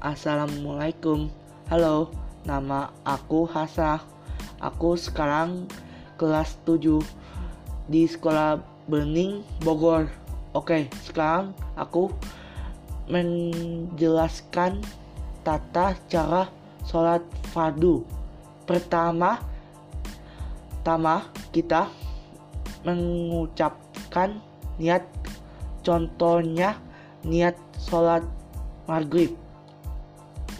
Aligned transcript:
Assalamualaikum. 0.00 1.28
Halo, 1.68 2.08
nama 2.48 2.88
aku 3.04 3.44
Hasa. 3.44 4.00
Aku 4.56 4.96
sekarang 4.96 5.68
kelas 6.16 6.56
7 6.64 7.04
di 7.84 8.08
Sekolah 8.08 8.64
Bening 8.88 9.44
Bogor. 9.60 10.08
Oke, 10.56 10.88
sekarang 11.04 11.52
aku 11.76 12.08
menjelaskan 13.12 14.80
tata 15.44 15.92
cara 16.08 16.48
sholat 16.88 17.20
fardu. 17.52 18.00
Pertama, 18.64 19.36
tama 20.80 21.28
kita 21.52 21.92
mengucapkan 22.88 24.40
niat 24.80 25.04
contohnya 25.84 26.80
niat 27.20 27.60
sholat 27.76 28.24
maghrib 28.88 29.36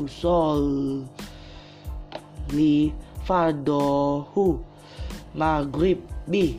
usul 0.00 0.64
li 2.56 2.90
fardohu 3.28 4.58
maghrib 5.36 6.00
bi. 6.26 6.58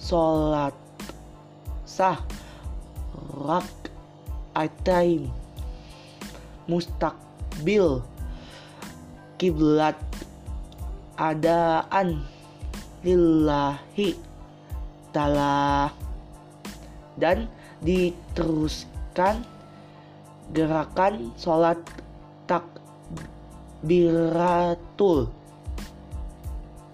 Sholat 0.00 0.72
sah 1.84 2.16
rak 3.36 3.68
atain 4.56 5.28
mustakbil 6.64 8.00
kiblat 9.36 9.98
adaan 11.20 12.24
lillahi 13.04 14.16
ta'ala. 15.12 15.92
Dan 17.18 17.50
diteruskan 17.82 19.42
gerakan 20.52 21.32
sholat 21.36 21.76
takbiratul 22.48 25.28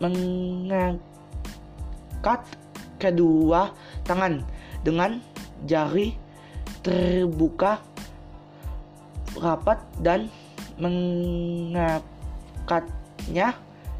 mengangkat 0.03 0.99
kedua 2.99 3.71
tangan 4.03 4.43
dengan 4.83 5.23
jari 5.65 6.13
terbuka 6.85 7.81
rapat 9.39 9.79
dan 10.03 10.29
mengangkatnya 10.77 13.55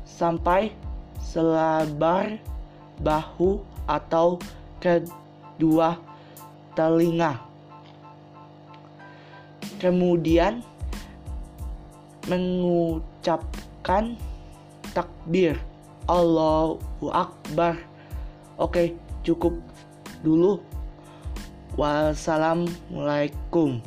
sampai 0.05 0.69
selebar 1.23 2.37
bahu 3.03 3.59
atau 3.91 4.39
kedua 4.79 5.99
telinga. 6.79 7.54
Kemudian 9.85 10.65
mengucapkan 12.25 14.17
takbir 14.97 15.61
Allahu 16.09 17.13
Akbar. 17.13 17.77
Oke, 18.57 18.97
cukup 19.21 19.53
dulu. 20.25 20.65
Wassalamualaikum. 21.77 23.85